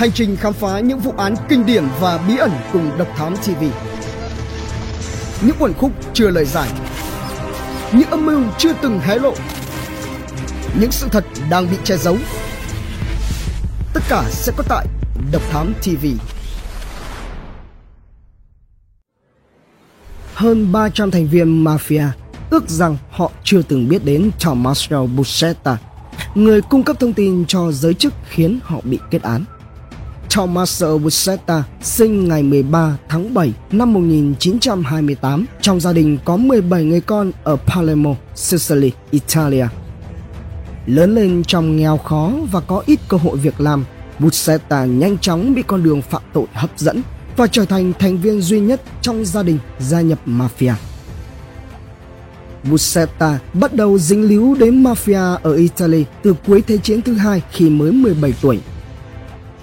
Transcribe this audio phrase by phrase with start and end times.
[0.00, 3.36] Hành trình khám phá những vụ án kinh điển và bí ẩn cùng Độc Thám
[3.36, 3.64] TV.
[5.46, 6.68] Những quần khúc chưa lời giải.
[7.92, 9.34] Những âm mưu chưa từng hé lộ.
[10.80, 12.16] Những sự thật đang bị che giấu.
[13.94, 14.86] Tất cả sẽ có tại
[15.32, 16.06] Độc Thám TV.
[20.34, 22.08] Hơn 300 thành viên mafia
[22.50, 25.78] ước rằng họ chưa từng biết đến Tommaso Buscetta,
[26.34, 29.44] người cung cấp thông tin cho giới chức khiến họ bị kết án.
[30.30, 37.00] Thomas Buscetta sinh ngày 13 tháng 7 năm 1928 trong gia đình có 17 người
[37.00, 39.66] con ở Palermo, Sicily, Italia.
[40.86, 43.84] Lớn lên trong nghèo khó và có ít cơ hội việc làm,
[44.18, 47.02] Buscetta nhanh chóng bị con đường phạm tội hấp dẫn
[47.36, 50.74] và trở thành thành viên duy nhất trong gia đình gia nhập mafia.
[52.70, 57.42] Buscetta bắt đầu dính líu đến mafia ở Italy từ cuối Thế chiến thứ hai
[57.50, 58.60] khi mới 17 tuổi.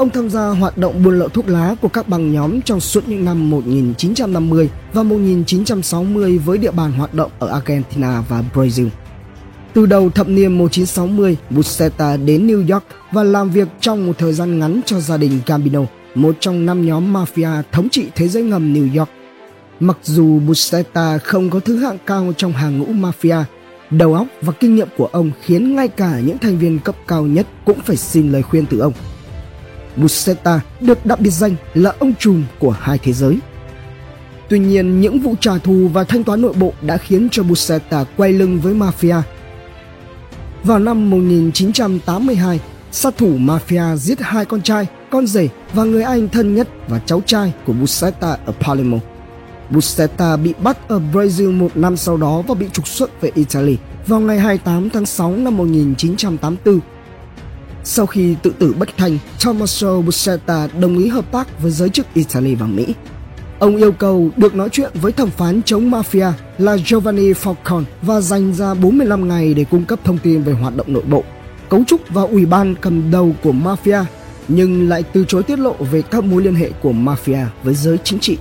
[0.00, 3.08] Ông tham gia hoạt động buôn lậu thuốc lá của các băng nhóm trong suốt
[3.08, 8.88] những năm 1950 và 1960 với địa bàn hoạt động ở Argentina và Brazil.
[9.74, 14.32] Từ đầu thập niên 1960, Buscetta đến New York và làm việc trong một thời
[14.32, 15.80] gian ngắn cho gia đình Gambino,
[16.14, 19.10] một trong năm nhóm mafia thống trị thế giới ngầm New York.
[19.80, 23.42] Mặc dù Buscetta không có thứ hạng cao trong hàng ngũ mafia,
[23.90, 27.22] đầu óc và kinh nghiệm của ông khiến ngay cả những thành viên cấp cao
[27.22, 28.92] nhất cũng phải xin lời khuyên từ ông.
[29.96, 33.38] Buscetta được đặc biệt danh là ông trùm của hai thế giới.
[34.48, 38.04] Tuy nhiên, những vụ trả thù và thanh toán nội bộ đã khiến cho Buscetta
[38.16, 39.22] quay lưng với mafia.
[40.64, 42.60] Vào năm 1982,
[42.92, 47.00] sát thủ mafia giết hai con trai, con rể và người anh thân nhất và
[47.06, 48.98] cháu trai của Buscetta ở Palermo.
[49.70, 53.76] Buscetta bị bắt ở Brazil một năm sau đó và bị trục xuất về Italy
[54.06, 56.80] vào ngày 28 tháng 6 năm 1984.
[57.84, 62.06] Sau khi tự tử bất thành, Tommaso Buscetta đồng ý hợp tác với giới chức
[62.14, 62.86] Italy và Mỹ.
[63.58, 68.20] Ông yêu cầu được nói chuyện với thẩm phán chống mafia là Giovanni Falcone và
[68.20, 71.24] dành ra 45 ngày để cung cấp thông tin về hoạt động nội bộ,
[71.68, 74.04] cấu trúc và ủy ban cầm đầu của mafia,
[74.48, 77.98] nhưng lại từ chối tiết lộ về các mối liên hệ của mafia với giới
[78.04, 78.38] chính trị.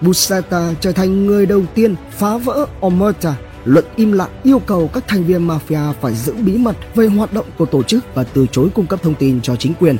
[0.00, 3.34] Buscetta trở thành người đầu tiên phá vỡ Omerta,
[3.68, 7.32] Luận im lặng yêu cầu các thành viên mafia phải giữ bí mật về hoạt
[7.32, 9.96] động của tổ chức và từ chối cung cấp thông tin cho chính quyền.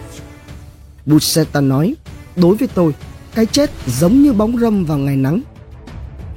[1.07, 1.95] Buscetta nói,
[2.37, 2.95] đối với tôi,
[3.35, 5.41] cái chết giống như bóng râm vào ngày nắng.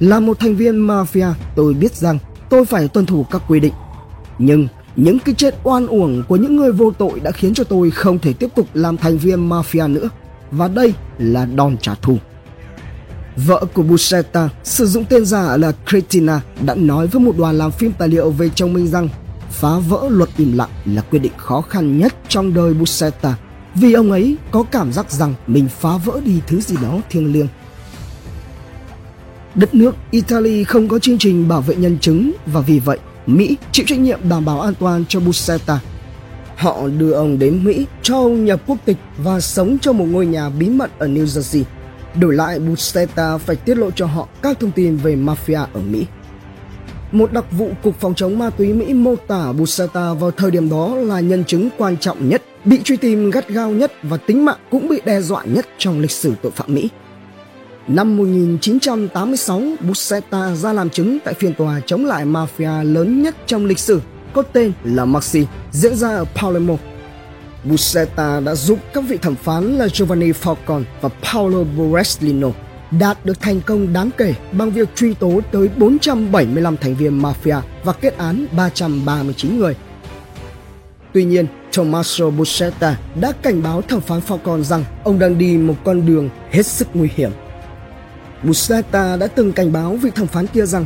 [0.00, 2.18] Là một thành viên mafia, tôi biết rằng
[2.50, 3.74] tôi phải tuân thủ các quy định.
[4.38, 7.90] Nhưng những cái chết oan uổng của những người vô tội đã khiến cho tôi
[7.90, 10.08] không thể tiếp tục làm thành viên mafia nữa.
[10.50, 12.18] Và đây là đòn trả thù.
[13.36, 17.70] Vợ của Buscetta sử dụng tên giả là Cretina, đã nói với một đoàn làm
[17.70, 19.08] phim tài liệu về chồng mình rằng
[19.50, 23.34] phá vỡ luật im lặng là quyết định khó khăn nhất trong đời Buscetta
[23.74, 27.32] vì ông ấy có cảm giác rằng mình phá vỡ đi thứ gì đó thiêng
[27.32, 27.48] liêng.
[29.54, 33.56] Đất nước Italy không có chương trình bảo vệ nhân chứng và vì vậy Mỹ
[33.72, 35.80] chịu trách nhiệm đảm bảo an toàn cho Buscetta.
[36.56, 40.26] Họ đưa ông đến Mỹ cho ông nhập quốc tịch và sống trong một ngôi
[40.26, 41.62] nhà bí mật ở New Jersey
[42.20, 46.06] Đổi lại, Buscetta phải tiết lộ cho họ các thông tin về mafia ở Mỹ.
[47.12, 50.70] Một đặc vụ Cục Phòng chống ma túy Mỹ mô tả Buscetta vào thời điểm
[50.70, 54.44] đó là nhân chứng quan trọng nhất, bị truy tìm gắt gao nhất và tính
[54.44, 56.88] mạng cũng bị đe dọa nhất trong lịch sử tội phạm Mỹ.
[57.88, 63.66] Năm 1986, Buscetta ra làm chứng tại phiên tòa chống lại mafia lớn nhất trong
[63.66, 64.00] lịch sử,
[64.32, 66.76] có tên là Maxi, diễn ra ở Palermo,
[67.64, 72.48] Buscetta đã giúp các vị thẩm phán là Giovanni Falcone và Paolo Borsellino
[72.90, 77.60] đạt được thành công đáng kể bằng việc truy tố tới 475 thành viên mafia
[77.84, 79.76] và kết án 339 người.
[81.12, 81.46] Tuy nhiên,
[81.76, 86.30] Tommaso Buscetta đã cảnh báo thẩm phán Falcone rằng ông đang đi một con đường
[86.50, 87.30] hết sức nguy hiểm.
[88.42, 90.84] Buscetta đã từng cảnh báo vị thẩm phán kia rằng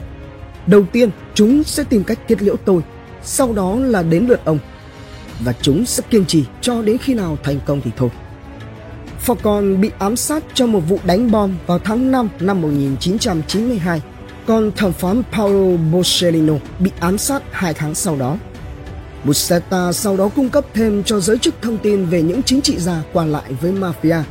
[0.67, 2.83] đầu tiên chúng sẽ tìm cách kết liễu tôi,
[3.23, 4.59] sau đó là đến lượt ông
[5.41, 8.09] và chúng sẽ kiên trì cho đến khi nào thành công thì thôi.
[9.27, 14.03] Falcon bị ám sát trong một vụ đánh bom vào tháng 5 năm 1992,
[14.47, 18.37] còn thẩm phán Paolo Borsellino bị ám sát hai tháng sau đó.
[19.25, 22.79] Buscetta sau đó cung cấp thêm cho giới chức thông tin về những chính trị
[22.79, 24.23] gia quan lại với mafia.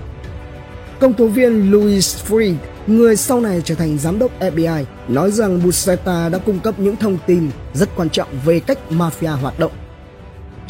[0.99, 2.55] Công tố viên Louis Freed,
[2.87, 6.95] người sau này trở thành giám đốc FBI, nói rằng Buscetta đã cung cấp những
[6.95, 9.71] thông tin rất quan trọng về cách mafia hoạt động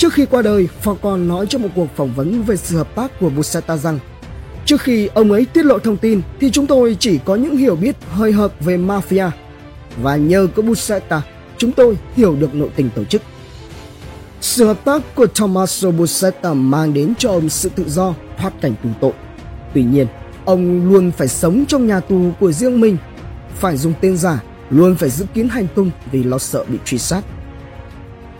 [0.05, 3.19] Trước khi qua đời, Falcon nói trong một cuộc phỏng vấn về sự hợp tác
[3.19, 3.99] của Buscetta rằng
[4.65, 7.75] Trước khi ông ấy tiết lộ thông tin thì chúng tôi chỉ có những hiểu
[7.75, 9.29] biết hơi hợp về mafia
[10.01, 11.21] và nhờ có Buscetta
[11.57, 13.21] chúng tôi hiểu được nội tình tổ chức.
[14.41, 18.73] Sự hợp tác của Tommaso Buscetta mang đến cho ông sự tự do thoát cảnh
[18.83, 19.13] tù tội.
[19.73, 20.07] Tuy nhiên,
[20.45, 22.97] ông luôn phải sống trong nhà tù của riêng mình,
[23.55, 26.97] phải dùng tên giả, luôn phải giữ kín hành tung vì lo sợ bị truy
[26.97, 27.21] sát.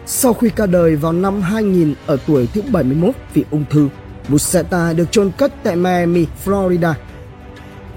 [0.08, 3.90] Sau khi ca đời vào năm 2000 ở tuổi thứ 71 vì ung thư,
[4.30, 6.94] Buscetta được chôn cất tại Miami, Florida.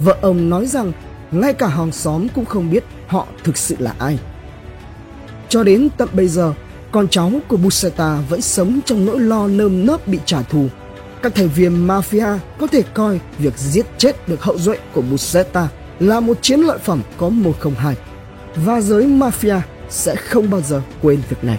[0.01, 0.93] Vợ ông nói rằng
[1.31, 4.19] ngay cả hàng xóm cũng không biết họ thực sự là ai.
[5.49, 6.55] Cho đến tận bây giờ,
[6.93, 10.67] con cháu của Buscetta vẫn sống trong nỗi lo nơm nớp bị trả thù.
[11.23, 15.69] Các thành viên mafia có thể coi việc giết chết được hậu duệ của Buscetta
[16.01, 17.97] là một chiến lợi phẩm có 102
[18.57, 21.59] và giới mafia sẽ không bao giờ quên việc này.